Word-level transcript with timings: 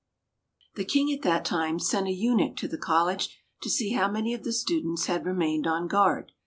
The 0.77 0.83
King 0.83 1.13
at 1.13 1.21
that 1.21 1.45
time 1.45 1.77
sent 1.77 2.07
a 2.07 2.11
eunuch 2.11 2.55
to 2.57 2.67
the 2.67 2.75
college 2.79 3.37
to 3.61 3.69
see 3.69 3.91
how 3.91 4.09
many 4.09 4.33
of 4.33 4.43
the 4.43 4.51
students 4.51 5.05
had 5.05 5.27
remained 5.27 5.67
on 5.67 5.87
guard. 5.87 6.31